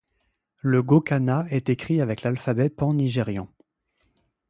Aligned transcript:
Le 0.63 0.81
gokana 0.81 1.45
est 1.51 1.69
écrit 1.69 2.01
avec 2.01 2.23
l’alphabet 2.23 2.69
pan-nigérian. 2.69 3.47